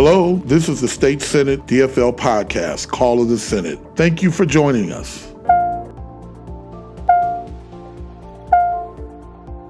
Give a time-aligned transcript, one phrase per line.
[0.00, 3.80] Hello, this is the State Senate DFL podcast, Call of the Senate.
[3.96, 5.28] Thank you for joining us.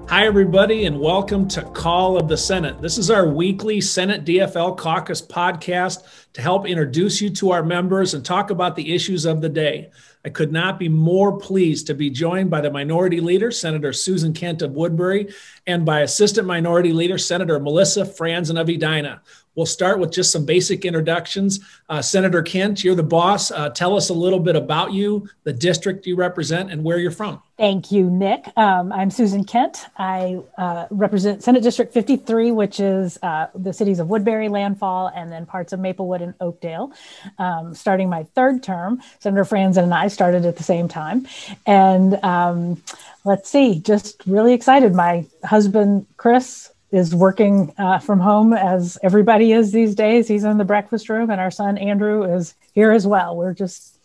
[0.07, 2.79] Hi, everybody, and welcome to Call of the Senate.
[2.79, 6.03] This is our weekly Senate DFL Caucus podcast
[6.33, 9.89] to help introduce you to our members and talk about the issues of the day.
[10.25, 14.33] I could not be more pleased to be joined by the Minority Leader, Senator Susan
[14.33, 15.33] Kent of Woodbury,
[15.65, 19.21] and by Assistant Minority Leader, Senator Melisa Franzen of Edina.
[19.59, 21.59] We'll start with just some basic introductions.
[21.89, 23.51] Uh, Senator Kent, you're the boss.
[23.51, 27.11] Uh, tell us a little bit about you, the district you represent, and where you're
[27.11, 27.41] from.
[27.57, 28.45] Thank you, Nick.
[28.55, 29.87] Um, I'm Susan Kent.
[29.97, 35.29] I uh, represent Senate District 53, which is uh, the cities of Woodbury, Landfall, and
[35.29, 36.93] then parts of Maplewood and Oakdale.
[37.37, 41.27] Um, starting my third term, Senator Franzen and I started at the same time.
[41.65, 42.81] And um,
[43.25, 44.95] let's see, just really excited.
[44.95, 50.27] My husband, Chris, is working uh, from home as everybody is these days.
[50.27, 53.35] He's in the breakfast room, and our son Andrew is here as well.
[53.35, 53.95] We're just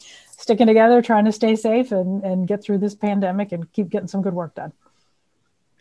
[0.40, 4.08] sticking together, trying to stay safe and, and get through this pandemic and keep getting
[4.08, 4.72] some good work done.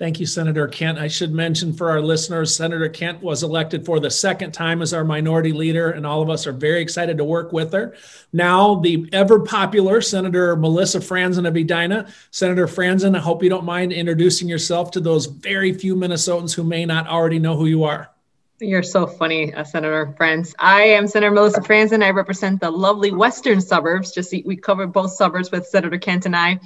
[0.04, 1.00] Thank you, Senator Kent.
[1.00, 4.94] I should mention for our listeners, Senator Kent was elected for the second time as
[4.94, 7.96] our minority leader, and all of us are very excited to work with her.
[8.34, 12.12] Now, the ever popular Senator Melisa Franzen of Edina.
[12.32, 16.66] Senator Franzen, I hope you don't mind introducing yourself to those very few Minnesotans who
[16.66, 18.13] may not already know who you are.
[18.60, 20.54] You're so funny, uh, Senator Frentz.
[20.60, 24.12] I am Senator Melisa Franz, and I represent the lovely western suburbs.
[24.12, 26.60] Just we cover both suburbs with Senator Kent and I,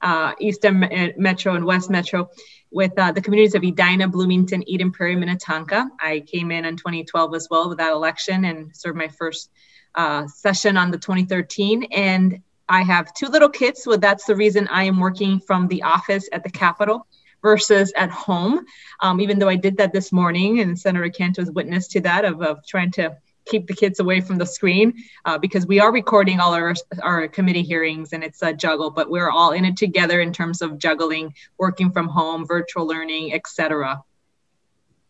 [0.00, 2.30] uh, Eastern Metro and West Metro
[2.70, 5.90] with uh, the communities of Edina, Bloomington, Eden Prairie, Minnetonka.
[6.00, 9.50] I came in in 2012 as well with that election and served my first
[9.94, 11.84] uh, session on the 2013.
[11.92, 15.82] And I have two little kids, so that's the reason I am working from the
[15.82, 17.06] office at the Capitol
[17.44, 18.64] versus at home.
[19.00, 22.24] Um, even though I did that this morning, and Senator Kent was witness to that
[22.24, 24.94] of, of trying to keep the kids away from the screen
[25.26, 29.10] uh, because we are recording all our, our committee hearings and it's a juggle but
[29.10, 34.02] we're all in it together in terms of juggling working from home virtual learning etc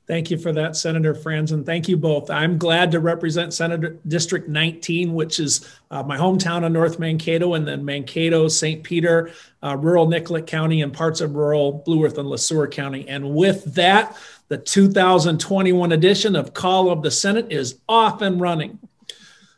[0.06, 1.64] Thank you for that, Senator Franzen.
[1.64, 2.30] Thank you both.
[2.30, 7.54] I'm glad to represent Senator District 19, which is uh, my hometown of North Mankato,
[7.54, 8.82] and then Mankato, St.
[8.82, 9.30] Peter,
[9.62, 13.08] uh, rural Nicollet County, and parts of rural Blue Earth and Le Sueur County.
[13.08, 14.14] And with that,
[14.48, 18.78] the 2021 edition of Call of the Senate is off and running.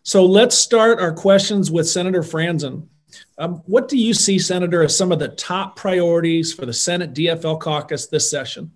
[0.05, 2.87] So let's start our questions with Senator Franzen.
[3.37, 7.15] Um, what do you see, Senator, as some of the top priorities for the Senate
[7.15, 8.71] DFL caucus this session?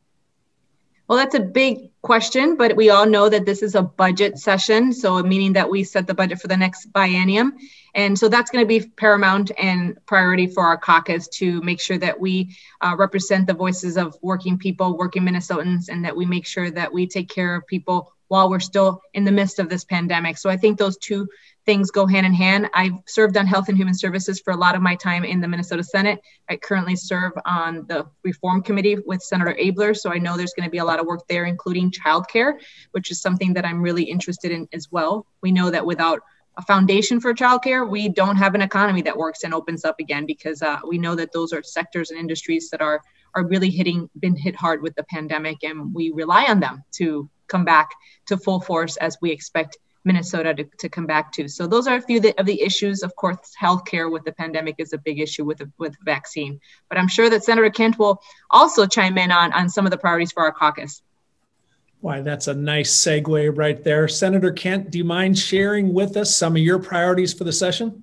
[1.11, 4.93] Well, that's a big question, but we all know that this is a budget session.
[4.93, 7.51] So, meaning that we set the budget for the next biennium.
[7.97, 11.99] And so that's going to be paramount and priority for our caucus to make sure
[11.99, 16.47] that we uh, represent the voices of working people, working Minnesotans, and that we make
[16.47, 19.83] sure that we take care of people while we're still in the midst of this
[19.83, 20.39] pandemic.
[20.39, 21.29] So I think those two
[21.67, 22.69] things go hand in hand.
[22.75, 25.49] I've served on Health and Human Services for a lot of my time in the
[25.49, 26.21] Minnesota Senate.
[26.49, 30.67] I currently serve on the Reform Committee with Senator Abeler, so I know there's going
[30.67, 32.55] to be a lot of work there, including childcare,
[32.93, 35.27] which is something that I'm really interested in as well.
[35.43, 36.21] We know that without
[36.57, 40.27] a foundation for childcare, we don't have an economy that works and opens up again
[40.27, 43.01] because uh, we know that those are sectors and industries that are
[43.37, 47.31] are really hitting been hit hard with the pandemic, and we rely on them to
[47.47, 47.91] come back
[48.27, 51.49] to full force as we expect Minnesota to, to come back to.
[51.49, 53.03] So those are a few of the issues.
[53.03, 56.61] Of course, healthcare with the pandemic is a big issue with the, with vaccine.
[56.89, 59.99] But I'm sure that Senator Kent will also chime in on, on some of the
[59.99, 61.03] priorities for our caucus.
[62.01, 64.09] Why, that's a nice segue right there.
[64.09, 68.03] Senator Kent, do you mind sharing with us some of your priorities for the session?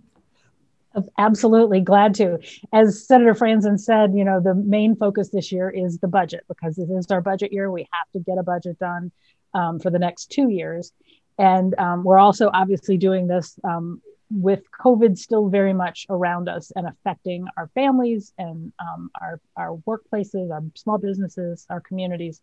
[1.18, 2.40] Absolutely, glad to.
[2.74, 6.78] As Senator Franzen said, you know, the main focus this year is the budget because
[6.78, 7.72] it is our budget year.
[7.72, 9.12] We have to get a budget done
[9.54, 10.92] um, for the next two years.
[11.38, 16.72] And um, we're also obviously doing this um, with COVID still very much around us
[16.76, 22.42] and affecting our families and um, our, our workplaces, our small businesses, our communities.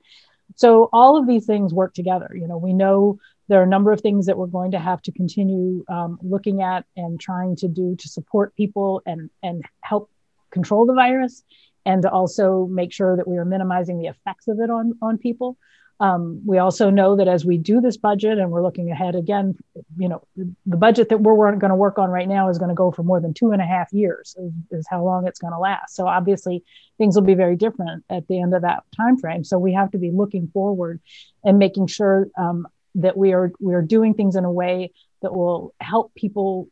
[0.56, 2.31] So all of these things work together.
[2.34, 3.19] You know, we know
[3.49, 6.62] there are a number of things that we're going to have to continue um, looking
[6.62, 10.11] at and trying to do to support people and and help
[10.50, 11.43] control the virus,
[11.85, 15.19] and to also make sure that we are minimizing the effects of it on on
[15.19, 15.56] people.
[16.00, 19.56] Um, we also know that as we do this budget and we're looking ahead again,
[19.96, 22.75] you know, the budget that we're going to work on right now is going to
[22.75, 25.52] go for more than two and a half years is, is how long it's going
[25.52, 25.94] to last.
[25.94, 26.64] So obviously
[26.99, 29.44] things will be very different at the end of that time frame.
[29.44, 31.00] So we have to be looking forward
[31.44, 34.93] and making sure um, that we are we are doing things in a way
[35.23, 36.69] that will help people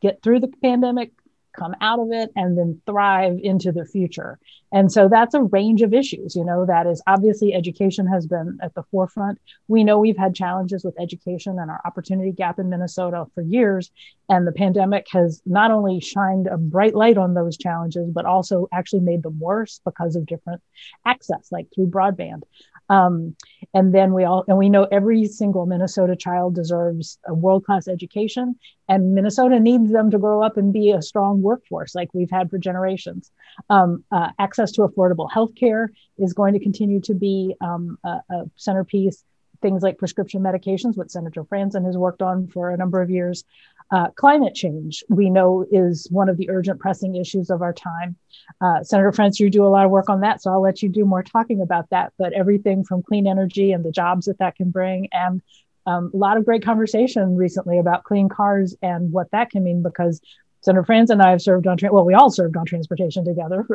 [0.00, 1.12] get through the pandemic,
[1.56, 4.38] come out of it, and then thrive into the future.
[4.70, 8.58] And so that's a range of issues, you know, that is obviously education has been
[8.62, 9.38] at the forefront.
[9.66, 13.90] We know we've had challenges with education and our opportunity gap in Minnesota for years.
[14.28, 18.68] And the pandemic has not only shined a bright light on those challenges, but also
[18.70, 20.60] actually made them worse because of different
[21.06, 22.42] access, like through broadband.
[22.88, 23.36] Um,
[23.74, 27.88] and then we all, and we know every single Minnesota child deserves a world class
[27.88, 28.56] education,
[28.88, 32.50] and Minnesota needs them to grow up and be a strong workforce like we've had
[32.50, 33.30] for generations.
[33.68, 38.20] Um, uh, access to affordable health care is going to continue to be um, a,
[38.30, 39.24] a centerpiece
[39.60, 43.44] things like prescription medications, what Senator Franzen has worked on for a number of years.
[43.90, 48.16] Uh, climate change, we know, is one of the urgent, pressing issues of our time.
[48.60, 50.88] Uh, Senator Frentz, you do a lot of work on that, so I'll let you
[50.88, 52.12] do more talking about that.
[52.18, 55.40] But everything from clean energy and the jobs that that can bring, and
[55.86, 59.82] um, a lot of great conversation recently about clean cars and what that can mean
[59.82, 60.20] because
[60.68, 63.66] Senator Franz and I have served on, tra- well, we all served on transportation together,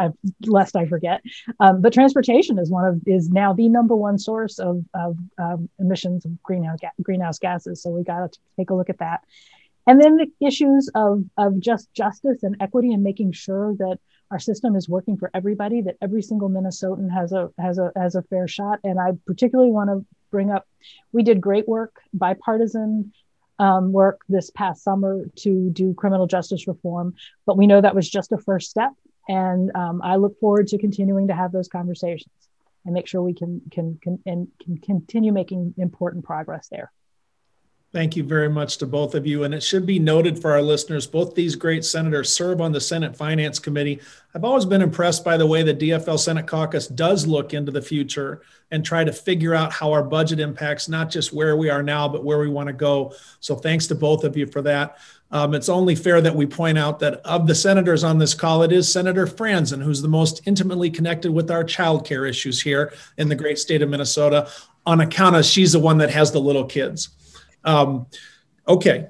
[0.46, 1.20] lest I forget.
[1.60, 5.68] Um, but transportation is one of, is now the number one source of, of um,
[5.78, 7.82] emissions of greenhouse, ga- greenhouse gases.
[7.82, 9.20] So we got to take a look at that.
[9.86, 13.98] And then the issues of, of just justice and equity and making sure that
[14.30, 18.14] our system is working for everybody, that every single Minnesotan has a, has a, has
[18.14, 18.78] a fair shot.
[18.84, 20.66] And I particularly want to bring up,
[21.12, 23.12] we did great work, bipartisan
[23.62, 27.14] um, work this past summer to do criminal justice reform,
[27.46, 28.90] but we know that was just a first step.
[29.28, 32.34] And um, I look forward to continuing to have those conversations
[32.84, 36.90] and make sure we can can can and can continue making important progress there.
[37.92, 39.44] Thank you very much to both of you.
[39.44, 42.80] And it should be noted for our listeners, both these great senators serve on the
[42.80, 44.00] Senate Finance Committee.
[44.34, 47.82] I've always been impressed by the way the DFL Senate caucus does look into the
[47.82, 48.40] future
[48.70, 52.08] and try to figure out how our budget impacts not just where we are now,
[52.08, 53.12] but where we want to go.
[53.40, 54.96] So thanks to both of you for that.
[55.30, 58.62] Um, it's only fair that we point out that of the senators on this call,
[58.62, 62.94] it is Senator Franzen, who's the most intimately connected with our child care issues here
[63.18, 64.50] in the great state of Minnesota,
[64.86, 67.10] on account of she's the one that has the little kids.
[67.64, 68.06] Um,
[68.66, 69.08] okay.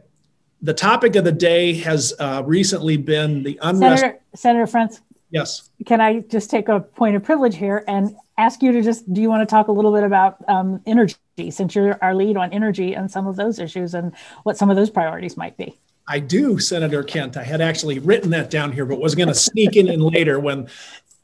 [0.60, 4.00] The topic of the day has uh, recently been the unrest.
[4.00, 5.00] Senator, Senator Frentz.
[5.30, 5.70] Yes.
[5.86, 9.20] Can I just take a point of privilege here and ask you to just, do
[9.20, 11.16] you want to talk a little bit about um, energy
[11.50, 14.12] since you're our lead on energy and some of those issues and
[14.42, 15.80] what some of those priorities might be?
[16.06, 17.36] I do, Senator Kent.
[17.36, 20.38] I had actually written that down here, but was going to sneak it in later
[20.38, 20.68] when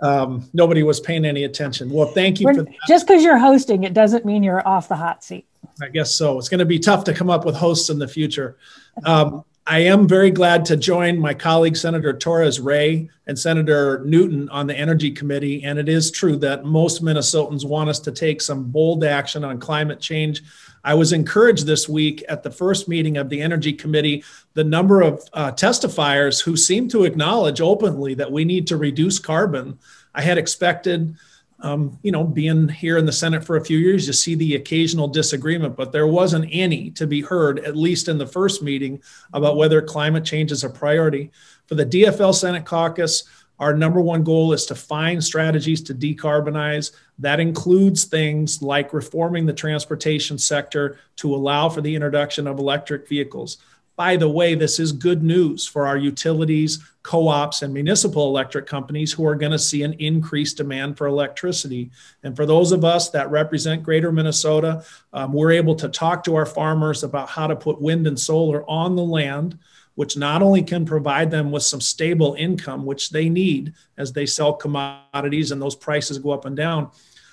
[0.00, 1.90] um, nobody was paying any attention.
[1.90, 2.74] Well, thank you We're, for that.
[2.86, 5.46] Just because you're hosting, it doesn't mean you're off the hot seat.
[5.82, 6.38] I guess so.
[6.38, 8.56] It's going to be tough to come up with hosts in the future.
[9.04, 14.48] Um, I am very glad to join my colleague, Senator Torres Ray and Senator Newton
[14.48, 15.62] on the Energy Committee.
[15.62, 19.60] And it is true that most Minnesotans want us to take some bold action on
[19.60, 20.42] climate change.
[20.84, 25.02] I was encouraged this week at the first meeting of the Energy Committee, the number
[25.02, 29.78] of uh, testifiers who seem to acknowledge openly that we need to reduce carbon.
[30.14, 31.14] I had expected
[31.60, 34.54] um, you know, being here in the Senate for a few years, you see the
[34.54, 39.02] occasional disagreement, but there wasn't any to be heard, at least in the first meeting,
[39.32, 41.32] about whether climate change is a priority.
[41.66, 43.24] For the DFL Senate caucus,
[43.58, 46.92] our number one goal is to find strategies to decarbonize.
[47.18, 53.08] That includes things like reforming the transportation sector to allow for the introduction of electric
[53.08, 53.58] vehicles.
[53.98, 58.64] By the way, this is good news for our utilities, co ops, and municipal electric
[58.64, 61.90] companies who are going to see an increased demand for electricity.
[62.22, 66.36] And for those of us that represent greater Minnesota, um, we're able to talk to
[66.36, 69.58] our farmers about how to put wind and solar on the land,
[69.96, 74.26] which not only can provide them with some stable income, which they need as they
[74.26, 76.88] sell commodities and those prices go up and down,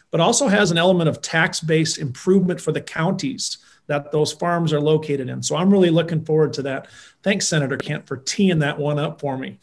[0.09, 4.73] but also has an element of tax based improvement for the counties that those farms
[4.73, 5.43] are located in.
[5.43, 6.87] So I'm really looking forward to that.
[7.23, 9.59] Thanks, Senator Kent, for teeing that one up for me.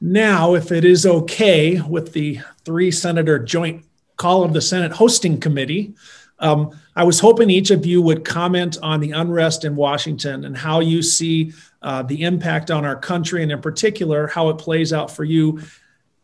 [0.00, 3.84] Now, if it is okay with the three senator joint
[4.16, 5.94] call of the Senate hosting committee,
[6.40, 10.56] um, I was hoping each of you would comment on the unrest in Washington and
[10.56, 14.92] how you see uh, the impact on our country, and in particular, how it plays
[14.92, 15.60] out for you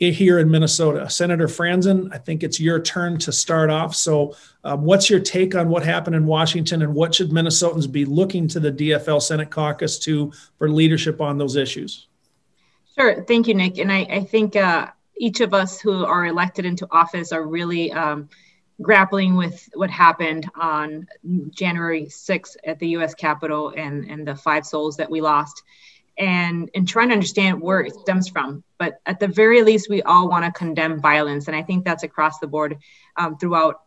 [0.00, 1.11] here in Minnesota.
[1.11, 3.95] Senator Franzen, I think it's your turn to start off.
[3.95, 8.07] So, um, what's your take on what happened in Washington, and what should Minnesotans be
[8.07, 12.07] looking to the DFL Senate caucus to for leadership on those issues?
[12.99, 13.23] Sure.
[13.25, 13.78] Thank you, Nick.
[13.78, 17.92] And I, I think uh, each of us who are elected into office are really
[17.92, 18.28] um,
[18.80, 21.07] grappling with what happened on
[21.50, 23.14] January 6th at the U.S.
[23.14, 25.62] Capitol and, and the five souls that we lost
[26.20, 28.62] and and trying to understand where it stems from.
[28.78, 32.04] But at the very least, we all want to condemn violence, and I think that's
[32.04, 32.78] across the board
[33.16, 33.80] um, throughout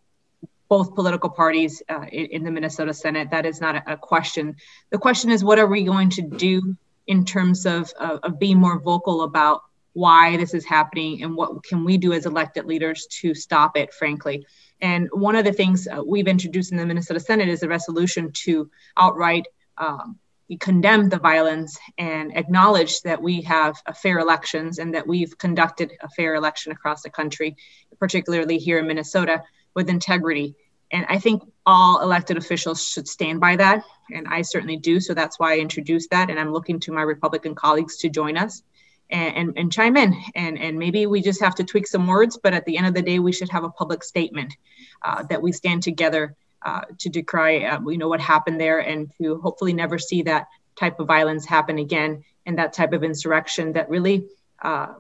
[0.68, 3.30] both political parties uh, in, in, the Minnesota Senate.
[3.30, 4.56] That is not a, a, question.
[4.90, 6.76] The question is, what are we going to do
[7.06, 9.62] in terms of, of, of being more vocal about
[9.92, 13.94] why this is happening and what can we do as elected leaders to stop it
[13.94, 14.44] frankly
[14.82, 18.32] and one of the things uh, we've introduced in the minnesota senate is a resolution
[18.32, 19.46] to outright
[19.78, 20.18] um,
[20.58, 26.10] condemn the violence and acknowledge that we have fair elections and that we've conducted a
[26.10, 27.56] fair election across the country
[28.00, 29.42] particularly here in minnesota
[29.76, 30.56] with integrity
[30.94, 33.84] and I think all elected officials should stand by that.
[34.12, 35.00] And I certainly do.
[35.00, 36.30] So that's why I introduced that.
[36.30, 38.62] And I'm looking to my Republican colleagues to join us
[39.10, 40.16] and, and, and, chime in.
[40.36, 42.94] And, and maybe we just have to tweak some words, but at the end of
[42.94, 44.56] the day, we should have a public statement
[45.04, 49.12] uh, that we stand together uh, to decry, uh, you know, what happened there and
[49.18, 53.74] to hopefully never see that type of violence happen again and that type of insurrection
[53.74, 54.26] that really
[54.62, 54.94] uh,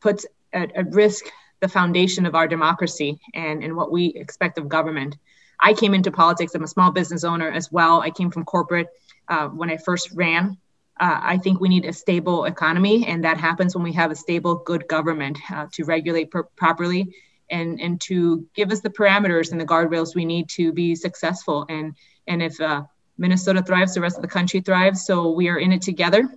[0.00, 1.26] puts at, at risk
[1.60, 5.16] the foundation of our democracy and, and what we expect of government.
[5.60, 6.54] I came into politics.
[6.54, 8.02] I'm a small business owner as well.
[8.02, 8.88] I came from corporate
[9.28, 10.58] uh, when I first ran.
[10.98, 14.14] Uh, I think we need a stable economy, and that happens when we have a
[14.14, 17.14] stable, good government uh, to regulate pr- properly
[17.50, 21.66] and, and to give us the parameters and the guardrails we need to be successful.
[21.68, 21.94] And,
[22.26, 22.82] and if uh,
[23.18, 25.04] Minnesota thrives, the rest of the country thrives.
[25.06, 26.28] So we are in it together.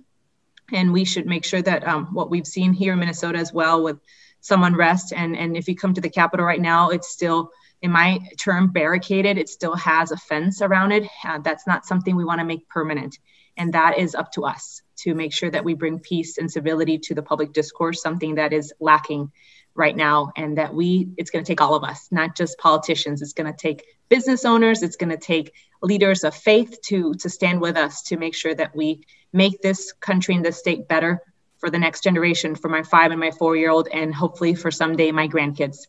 [0.72, 3.82] And we should make sure that um, what we've seen here in Minnesota as well
[3.82, 3.98] with
[4.40, 5.12] some unrest.
[5.12, 7.50] And, and if you come to the Capitol right now, it's still,
[7.82, 9.36] in my term, barricaded.
[9.36, 11.08] It still has a fence around it.
[11.24, 13.18] Uh, that's not something we want to make permanent.
[13.56, 16.98] And that is up to us to make sure that we bring peace and civility
[16.98, 19.32] to the public discourse, something that is lacking
[19.74, 20.32] right now.
[20.36, 23.22] And that we, it's going to take all of us, not just politicians.
[23.22, 24.82] It's going to take business owners.
[24.82, 28.54] It's going to take leaders of faith to, to stand with us to make sure
[28.54, 31.22] that we make this country and this state better
[31.58, 34.70] for the next generation, for my five and my four year old, and hopefully for
[34.70, 35.86] someday my grandkids.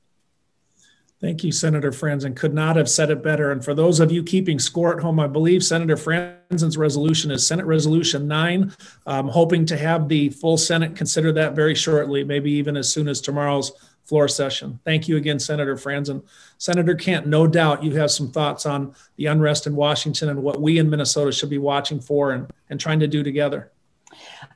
[1.22, 2.36] Thank you, Senator Franzen.
[2.36, 3.52] Could not have said it better.
[3.52, 7.46] And for those of you keeping score at home, I believe Senator Franzen's resolution is
[7.46, 8.74] Senate Resolution 9.
[9.06, 13.08] I'm hoping to have the full Senate consider that very shortly, maybe even as soon
[13.08, 13.72] as tomorrow's
[14.04, 14.80] floor session.
[14.84, 16.24] Thank you again, Senator Franzen.
[16.58, 20.60] Senator Kent, no doubt you have some thoughts on the unrest in Washington and what
[20.60, 23.72] we in Minnesota should be watching for and, and trying to do together.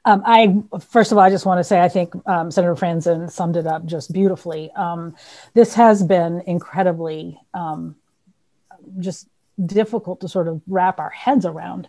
[0.05, 3.29] Um, I first of all, I just want to say I think um, Senator Franzen
[3.31, 4.71] summed it up just beautifully.
[4.71, 5.15] Um,
[5.53, 7.95] this has been incredibly um,
[9.00, 9.27] just
[9.65, 11.88] difficult to sort of wrap our heads around.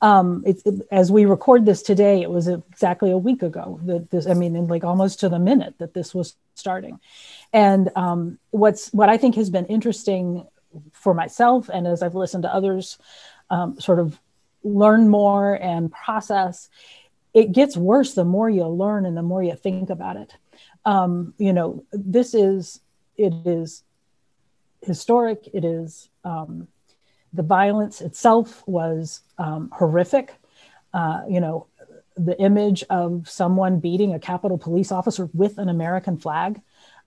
[0.00, 4.10] Um, it, it, as we record this today, it was exactly a week ago that
[4.10, 4.26] this.
[4.26, 7.00] I mean, like almost to the minute that this was starting.
[7.52, 10.46] And um, what's what I think has been interesting
[10.92, 12.98] for myself, and as I've listened to others,
[13.78, 14.18] sort of
[14.62, 16.68] learn more and process
[17.34, 20.34] it gets worse the more you learn and the more you think about it.
[20.84, 22.80] Um, you know, this is,
[23.16, 23.82] it is
[24.82, 25.48] historic.
[25.52, 26.68] It is, um,
[27.32, 30.34] the violence itself was um, horrific.
[30.94, 31.66] Uh, you know,
[32.16, 36.60] the image of someone beating a Capitol police officer with an American flag.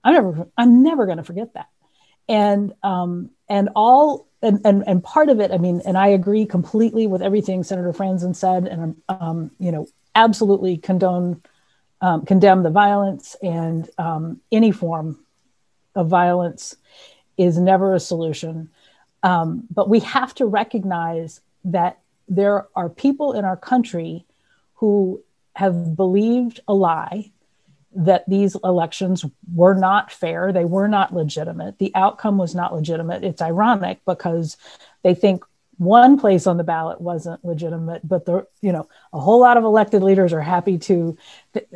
[0.03, 1.69] I'm never, I'm never going to forget that.
[2.29, 6.45] And, um, and all, and, and, and part of it, I mean, and I agree
[6.45, 8.67] completely with everything Senator Franzen said.
[8.67, 11.41] And, um, you know, absolutely condone
[12.01, 15.19] um, condemn the violence and um, any form
[15.93, 16.75] of violence
[17.37, 18.69] is never a solution.
[19.21, 24.25] Um, but we have to recognize that there are people in our country
[24.75, 25.21] who
[25.55, 27.31] have believed a lie
[27.93, 33.21] that these elections were not fair they were not legitimate the outcome was not legitimate.
[33.21, 34.55] It's ironic because
[35.03, 35.43] they think
[35.81, 39.63] one place on the ballot wasn't legitimate, but the you know a whole lot of
[39.63, 41.17] elected leaders are happy to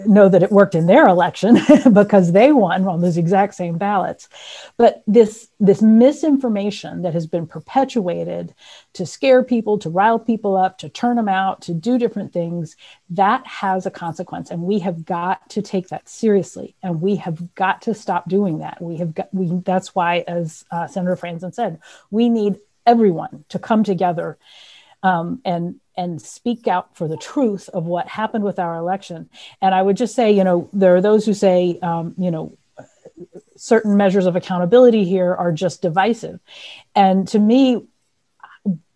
[0.05, 1.57] know that it worked in their election
[1.91, 4.29] because they won on those exact same ballots.
[4.77, 8.53] But this this misinformation that has been perpetuated
[8.93, 12.75] to scare people, to rile people up, to turn them out, to do different things,
[13.09, 17.55] that has a consequence, and we have got to take that seriously, and we have
[17.55, 18.79] got to stop doing that.
[18.79, 19.47] We have got we.
[19.65, 21.79] That's why, as uh, Senator Franzen said,
[22.11, 24.37] we need everyone to come together
[25.03, 29.29] um, and and speak out for the truth of what happened with our election.
[29.61, 32.57] And I would just say, you know, there are those who say, um, you know,
[33.55, 36.39] certain measures of accountability here are just divisive.
[36.95, 37.85] And to me,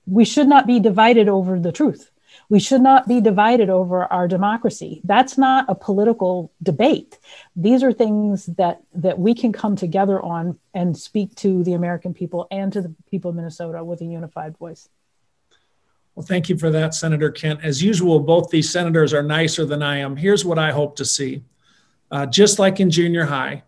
[0.05, 2.09] we should not be divided over the truth.
[2.49, 5.01] We should not be divided over our democracy.
[5.03, 7.19] That's not a political debate.
[7.55, 12.13] These are things that that we can come together on and speak to the American
[12.13, 14.89] people and to the people of Minnesota with a unified voice.
[16.15, 17.59] Well, thank you for that, Senator Kent.
[17.63, 20.17] As usual, both these senators are nicer than I am.
[20.17, 21.43] Here's what I hope to see.
[22.11, 23.63] Uh, just like in junior high,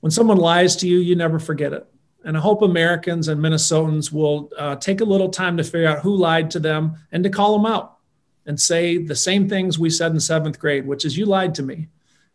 [0.00, 1.86] when someone lies to you, you never forget it.
[2.24, 6.00] And I hope Americans and Minnesotans will uh, take a little time to figure out
[6.00, 7.95] who lied to them and to call them out
[8.46, 11.62] and say the same things we said in seventh grade, which is you lied to
[11.62, 11.88] me.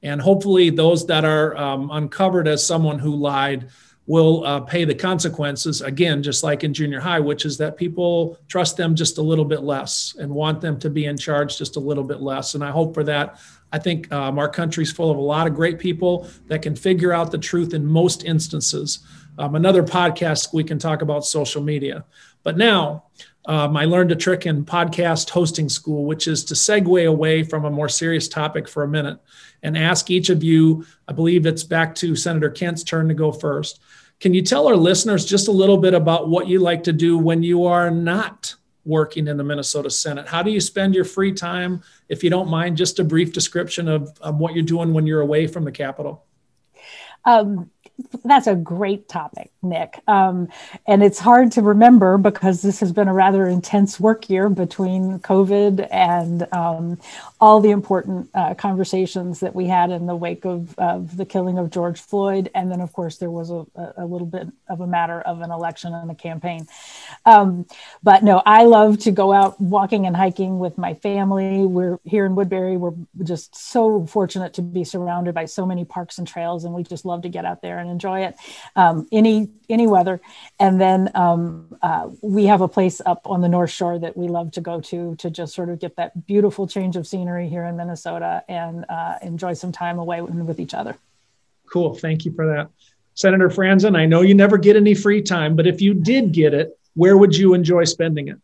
[0.04, 3.70] And hopefully, those that are um, uncovered as someone who lied
[4.08, 8.38] will uh, pay the consequences again, just like in junior high, which is that people
[8.48, 11.76] trust them just a little bit less and want them to be in charge just
[11.76, 12.56] a little bit less.
[12.56, 13.40] And I hope for that.
[13.72, 17.14] I think um, our country's full of a lot of great people that can figure
[17.14, 19.00] out the truth in most instances.
[19.38, 22.04] Um, another podcast, we can talk about social media.
[22.44, 23.06] But now,
[23.46, 27.66] um, I learned a trick in podcast hosting school, which is to segue away from
[27.66, 29.20] a more serious topic for a minute
[29.64, 30.86] and ask each of you.
[31.08, 33.82] I believe it's back to Senator Kent's turn to go first.
[34.20, 37.18] Can you tell our listeners just a little bit about what you like to do
[37.18, 38.54] when you are not
[38.86, 40.28] working in the Minnesota Senate?
[40.28, 41.82] How do you spend your free time?
[42.10, 45.22] If you don't mind, just a brief description of, of what you're doing when you're
[45.22, 46.26] away from the Capitol.
[47.26, 47.72] Um,
[48.24, 50.00] that's a great topic, Nick.
[50.08, 50.48] Um,
[50.88, 55.20] and it's hard to remember because this has been a rather intense work year between
[55.20, 57.00] COVID and um,
[57.40, 61.58] all the important uh, conversations that we had in the wake of, of, the killing
[61.58, 62.50] of George Floyd.
[62.56, 63.66] And then, of course, there was a,
[63.98, 66.68] a little bit of a matter of an election and a campaign.
[67.26, 67.66] Um,
[68.02, 71.66] but no, I love to go out walking and hiking with my family.
[71.66, 72.78] We're here in Woodbury.
[72.78, 72.94] We're
[73.24, 77.06] just so fortunate to be surrounded by so many parks and trails, and we just
[77.06, 78.36] love to get out there and enjoy it
[78.76, 80.20] um, any any weather.
[80.60, 84.28] And then um, uh, we have a place up on the North Shore that we
[84.28, 87.66] love to go to to just sort of get that beautiful change of scenery here
[87.66, 90.96] in Minnesota and uh, enjoy some time away with each other.
[91.72, 91.94] Cool.
[91.96, 92.70] Thank you for that.
[93.14, 96.54] Senator Franzen, I know you never get any free time, but if you did get
[96.54, 98.38] it, where would you enjoy spending it?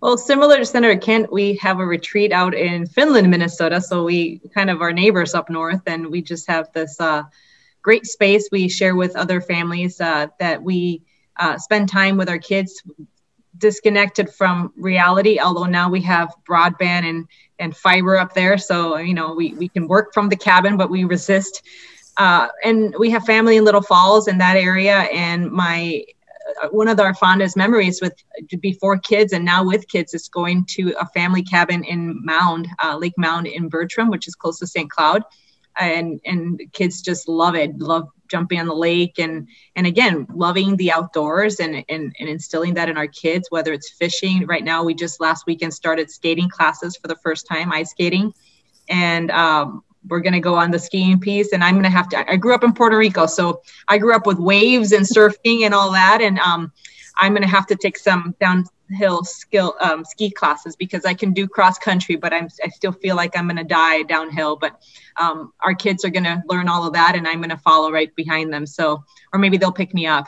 [0.00, 3.80] Well, similar to Senator Kent, we have a retreat out in Finland, Minnesota.
[3.80, 7.22] So we kind of are neighbors up north, and we just have this uh,
[7.84, 11.02] great space we share with other families uh, that we
[11.38, 12.82] uh, spend time with our kids
[13.58, 18.58] disconnected from reality although now we have broadband and and fiber up there.
[18.58, 21.62] So you know we, we can work from the cabin but we resist
[22.16, 25.00] uh, and we have family in little falls in that area.
[25.12, 26.04] And my
[26.62, 28.14] uh, one of our fondest memories with
[28.60, 32.96] before kids and now with kids is going to a family cabin in mound uh,
[32.96, 35.22] lake mound in bertram which is close to st cloud
[35.78, 40.76] and and kids just love it love jumping on the lake and and again loving
[40.76, 44.46] the outdoors and, and and instilling that in our kids whether it's fishing.
[44.46, 48.32] Right now we just last weekend started skating classes for the first time ice skating.
[48.88, 52.10] And um, we're going to go on the skiing piece and i'm going to have
[52.10, 55.62] to i grew up in puerto rico so i grew up with waves and surfing
[55.62, 56.20] and all that.
[56.20, 56.72] And um,
[57.18, 61.32] i'm going to have to take some downhill skill um, ski classes because I can
[61.32, 64.56] do cross country, but I'm I still feel like I'm going to die downhill.
[64.56, 64.80] But
[65.20, 67.90] um, our kids are going to learn all of that, and I'm going to follow
[67.90, 68.66] right behind them.
[68.66, 70.26] So, or maybe they'll pick me up.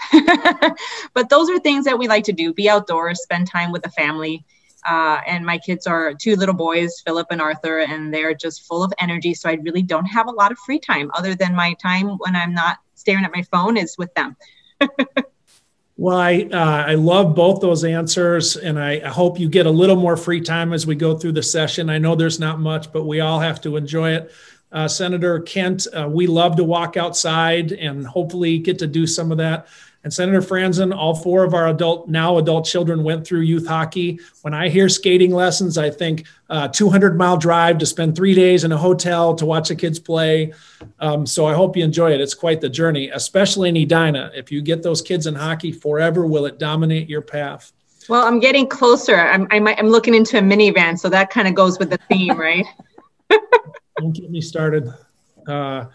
[1.14, 3.90] but those are things that we like to do: be outdoors, spend time with the
[3.90, 4.44] family.
[4.87, 8.85] Uh, and my kids are two little boys, Philip and Arthur, and they're just full
[8.85, 9.35] of energy.
[9.35, 12.37] So I really don't have a lot of free time, other than my time when
[12.37, 14.37] I'm not staring at my phone is with them.
[15.99, 19.97] Well, I uh, I love both those answers, and I, hope you get a little
[19.97, 21.89] more free time as we go through the session.
[21.89, 24.31] I know there's not much, but we all have to enjoy it.
[24.71, 29.33] Uh, Senator Kent, uh, we love to walk outside and hopefully get to do some
[29.33, 29.69] of that.
[30.07, 34.21] And Senator Franzen, all four of our adult now adult children went through youth hockey.
[34.42, 38.62] When I hear skating lessons, I think uh, 200 mile drive to spend three days
[38.62, 40.53] in a hotel to watch the kids play.
[41.01, 42.21] Um, so I hope you enjoy it.
[42.21, 44.31] It's quite the journey, especially in Edina.
[44.33, 47.73] If you get those kids in hockey, forever will it dominate your path.
[48.09, 49.16] Well, I'm getting closer.
[49.16, 52.38] I'm I'm, I'm looking into a minivan, so that kind of goes with the theme,
[52.40, 52.64] right?
[53.99, 54.88] Don't get me started.
[55.49, 55.87] Uh,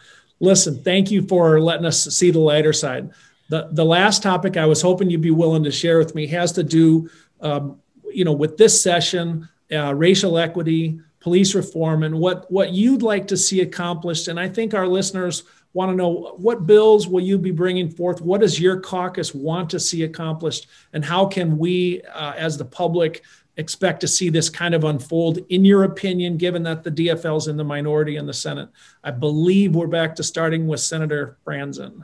[0.42, 3.10] listen, thank you for letting us see the lighter side.
[3.52, 6.54] The, the last topic I was hoping you'd be willing to share with me has
[6.54, 7.10] to do,
[7.42, 13.02] um, you know, with this session, uh, racial equity, police reform, and what what you'd
[13.02, 14.30] like to see accomplished.
[14.30, 18.22] And I think our listeners want to know what bills will you be bringing forth?
[18.22, 22.64] What does your caucus want to see accomplished, and how can we, uh, as the
[22.64, 23.22] public,
[23.58, 27.48] expect to see this kind of unfold in your opinion given that the dfl is
[27.48, 28.70] in the minority in the senate
[29.04, 32.02] i believe we're back to starting with senator franzen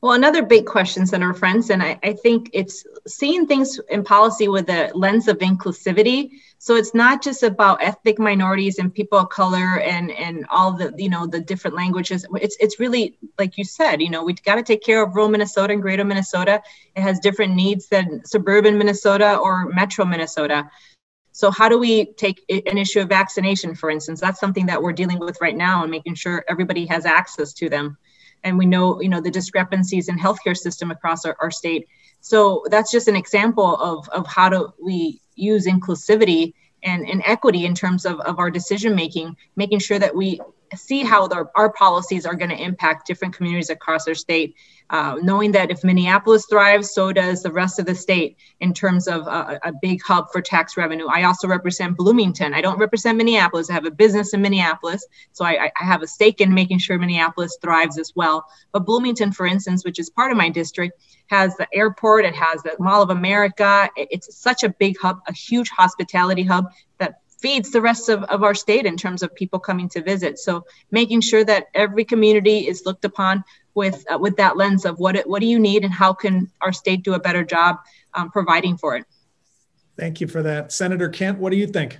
[0.00, 4.46] well, another big question, Senator Frentz, and I, I, think it's seeing things in policy
[4.46, 6.30] with a lens of inclusivity.
[6.58, 10.94] So it's not just about ethnic minorities and people of color and and all the
[10.96, 12.24] you know the different languages.
[12.40, 15.28] It's it's really like you said, you know, we've got to take care of rural
[15.28, 16.62] Minnesota and greater Minnesota.
[16.94, 20.70] It has different needs than suburban Minnesota or metro Minnesota.
[21.32, 24.20] So how do we take an issue of vaccination, for instance?
[24.20, 27.68] That's something that we're dealing with right now and making sure everybody has access to
[27.68, 27.96] them
[28.44, 31.88] and we know you know the discrepancies in healthcare system across our, our state.
[32.20, 37.64] So that's just an example of of how do we use inclusivity and, and equity
[37.64, 40.40] in terms of, of our decision making, making sure that we
[40.76, 44.54] see how the, our policies are going to impact different communities across our state,
[44.90, 49.08] uh, knowing that if Minneapolis thrives, so does the rest of the state in terms
[49.08, 51.06] of a, a, big hub for tax revenue.
[51.06, 52.54] I also represent Bloomington.
[52.54, 53.70] I don't represent Minneapolis.
[53.70, 56.98] I have a business in Minneapolis, so I, I have a stake in making sure
[56.98, 58.44] Minneapolis thrives as well.
[58.72, 62.62] But Bloomington, for instance, which is part of my district, has the airport, it has
[62.62, 63.88] the Mall of America.
[63.96, 66.66] It's such a big hub, a huge hospitality hub
[66.98, 70.38] that feeds the rest of, of our state in terms of people coming to visit.
[70.38, 74.98] So making sure that every community is looked upon with uh, with that lens of
[74.98, 77.76] what it, what do you need and how can our state do a better job
[78.14, 79.04] um, providing for it.
[79.96, 81.38] Thank you for that, Senator Kent.
[81.38, 81.98] What do you think?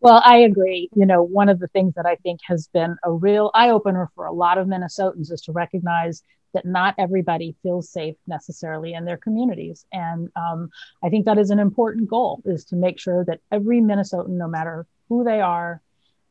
[0.00, 0.88] Well, I agree.
[0.94, 4.08] You know, one of the things that I think has been a real eye opener
[4.14, 9.04] for a lot of Minnesotans is to recognize that not everybody feels safe necessarily in
[9.04, 9.86] their communities.
[9.92, 10.70] And um,
[11.02, 14.48] I think that is an important goal is to make sure that every Minnesotan, no
[14.48, 15.80] matter who they are,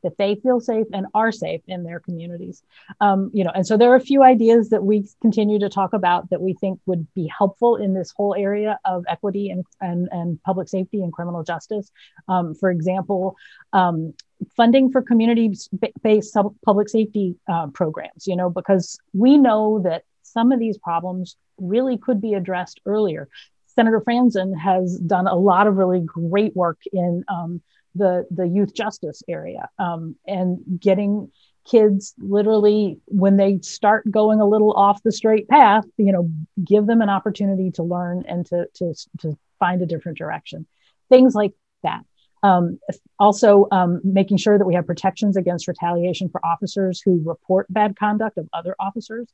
[0.03, 2.63] that they feel safe and are safe in their communities.
[3.01, 5.93] Um, you know, and so there are a few ideas that we continue to talk
[5.93, 10.07] about that we think would be helpful in this whole area of equity and and,
[10.11, 11.91] and public safety and criminal justice.
[12.27, 13.35] Um, for example,
[13.73, 14.13] um,
[14.55, 18.27] funding for community-based public safety uh, programs.
[18.27, 23.27] You know, because we know that some of these problems really could be addressed earlier.
[23.67, 27.61] Senator Franzen has done a lot of really great work in um,
[27.95, 31.31] the the youth justice area um, and getting
[31.65, 36.29] kids literally when they start going a little off the straight path you know
[36.63, 40.65] give them an opportunity to learn and to to, to find a different direction
[41.09, 42.01] things like that
[42.43, 42.79] um,
[43.19, 47.97] also um, making sure that we have protections against retaliation for officers who report bad
[47.97, 49.27] conduct of other officers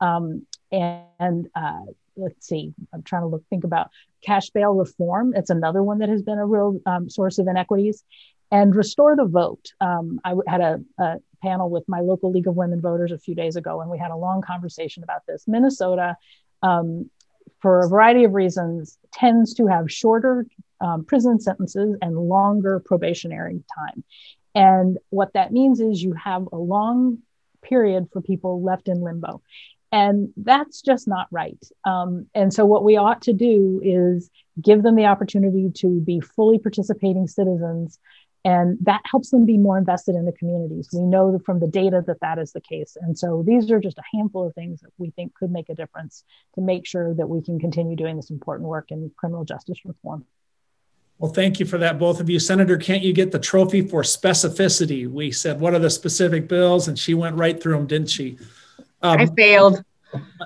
[0.00, 1.82] um, and uh,
[2.16, 3.90] let's see, I'm trying to look, think about
[4.24, 5.32] cash bail reform.
[5.34, 8.04] It's another one that has been a real um, source of inequities.
[8.50, 9.72] And restore the vote.
[9.78, 13.34] Um, I had a, a, panel with my local League of Women Voters a few
[13.34, 15.44] days ago, and we had a long conversation about this.
[15.46, 16.16] Minnesota,
[16.62, 17.10] um,
[17.60, 20.46] for a variety of reasons, tends to have shorter
[20.80, 24.04] um, prison sentences and longer probationary time.
[24.54, 27.18] And what that means is you have a long
[27.62, 29.42] period for people left in limbo.
[29.90, 31.58] And that's just not right.
[31.84, 36.20] Um, and so, what we ought to do is give them the opportunity to be
[36.20, 37.98] fully participating citizens.
[38.44, 40.90] And that helps them be more invested in the communities.
[40.92, 42.96] We know from the data that that is the case.
[43.00, 45.74] And so, these are just a handful of things that we think could make a
[45.74, 46.22] difference
[46.54, 50.26] to make sure that we can continue doing this important work in criminal justice reform.
[51.18, 52.38] Well, thank you for that, both of you.
[52.38, 55.10] Senator, can't you get the trophy for specificity?
[55.10, 56.86] We said, what are the specific bills?
[56.86, 58.38] And she went right through them, didn't she?
[59.02, 59.82] Um, I failed.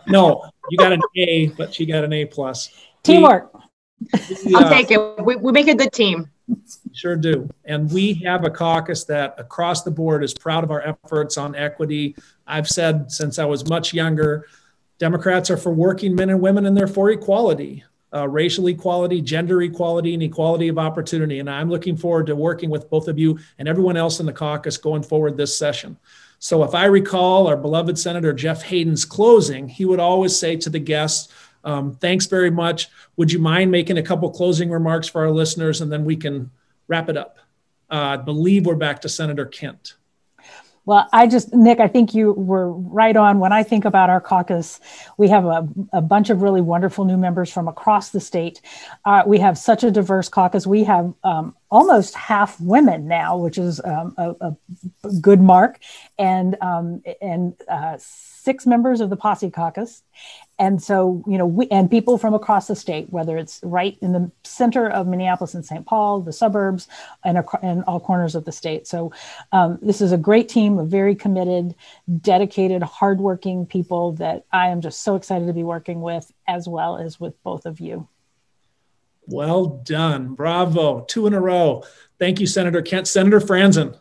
[0.09, 2.71] No, you got an A, but she got an A plus.
[3.03, 3.53] Teamwork.
[4.45, 5.25] We, I'll uh, take it.
[5.25, 6.31] We, we make a good team.
[6.93, 7.49] Sure do.
[7.67, 11.55] And we have a caucus that across the board is proud of our efforts on
[11.55, 12.17] equity.
[12.47, 14.47] I've said since I was much younger,
[14.99, 19.63] Democrats are for working men and women and they're for equality, uh, racial equality, gender
[19.63, 21.39] equality, and equality of opportunity.
[21.39, 24.33] And I'm looking forward to working with both of you and everyone else in the
[24.33, 25.97] caucus going forward this session.
[26.39, 30.71] So if I recall our beloved Senator Jeff Hayden's closing, he would always say to
[30.71, 31.33] the guests,
[31.65, 32.89] um, thanks very much.
[33.17, 36.51] Would you mind making a couple closing remarks for our listeners and then we can
[36.89, 37.39] wrap it up?
[37.91, 39.95] Uh, I believe we're back to Senator Kent.
[40.85, 43.39] Well, I just, Nick, I think you were right on.
[43.39, 44.81] When I think about our caucus,
[45.17, 48.61] we have a, a bunch of really wonderful new members from across the state.
[49.05, 50.67] Uh, we have such a diverse caucus.
[50.67, 54.57] We have um, almost half women now, which is um, a, a,
[55.21, 55.79] good mark,
[56.19, 60.03] and um, and uh, six members of the POCI Caucus,
[60.63, 64.13] and so you know we and people from across the state, whether it's right in
[64.13, 65.85] the center of Minneapolis and St.
[65.85, 66.87] Paul, the suburbs,
[67.25, 68.87] and and all corners of the state.
[68.87, 69.13] So
[69.51, 71.75] um, this is a great team of very committed,
[72.21, 76.97] dedicated, hardworking people that I am just so excited to be working with, as well
[76.97, 78.07] as with both of you.
[79.27, 80.35] Well done.
[80.35, 81.01] Bravo.
[81.09, 81.83] Two in a row.
[82.21, 83.09] Thank you, Senator Kent.
[83.09, 83.99] Senator Franzen.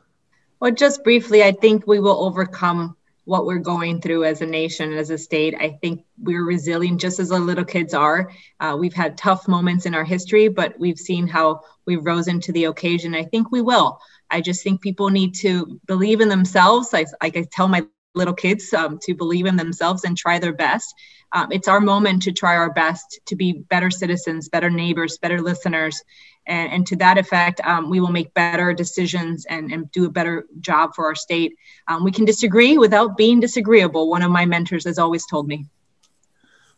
[0.60, 4.94] Well, just briefly, I think we will overcome what we're going through as a nation,
[4.94, 5.56] as a state.
[5.60, 8.32] I think we're resilient just as the little kids are.
[8.60, 12.52] Uh, we've had tough moments in our history, but we've seen how we've risen to
[12.52, 13.14] the occasion.
[13.16, 14.00] I think we will.
[14.30, 16.94] I just think people need to believe in themselves.
[16.94, 20.54] I, like I tell my little kids um, to believe in themselves and try their
[20.54, 20.94] best.
[21.34, 25.42] Um, it's our moment to try our best to be better citizens, better neighbors, better
[25.42, 26.02] listeners.
[26.46, 30.10] And, and to that effect, um, we will make better decisions and, and, do a
[30.10, 31.56] better job for our state.
[31.88, 35.68] Um, we can disagree without being disagreeable, one of my mentors has always told me.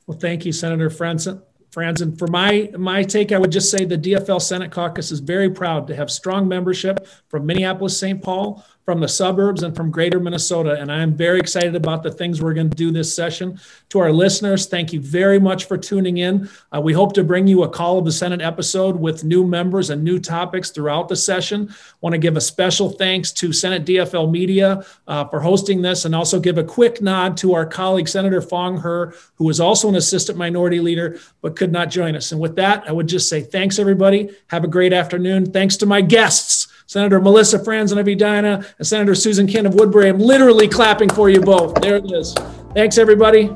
[0.06, 1.42] Well, thank you, Senator Franzen.
[1.74, 5.50] Franzen, for my my take, I would just say the DFL Senate Caucus is very
[5.50, 8.22] proud to have strong membership from Minneapolis, St.
[8.22, 10.74] Paul, from the suburbs and from greater Minnesota.
[10.80, 13.60] And I am very excited about the things we're going to do this session.
[13.90, 16.50] To our listeners, thank you very much for tuning in.
[16.76, 19.90] Uh, we hope to bring you a Call of the Senate episode with new members
[19.90, 21.74] and new topics throughout the session.
[22.02, 26.14] Want to give a special thanks to Senate DFL Media uh, for hosting this and
[26.14, 29.96] also give a quick nod to our colleague, Senator Foung Hawj, who is also an
[29.96, 32.32] assistant minority leader but could not join us.
[32.32, 34.30] And with that, I would just say thanks, everybody.
[34.48, 35.52] Have a great afternoon.
[35.52, 36.68] Thanks to my guests.
[36.86, 40.10] Senator Melisa Franzen of Edina and Senator Susan Kent of Woodbury.
[40.10, 41.76] I'm literally clapping for you both.
[41.82, 42.34] There it is.
[42.74, 43.50] Thanks, everybody.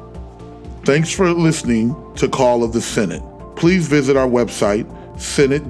[0.86, 3.22] Thanks for listening to Call of the Senate.
[3.56, 4.86] Please visit our website,
[5.16, 5.68] senatedfl.mn,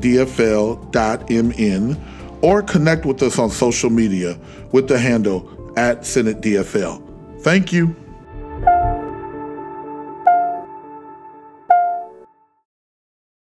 [2.41, 4.37] or connect with us on social media
[4.71, 7.41] with the handle at SenateDFL.
[7.41, 7.95] Thank you.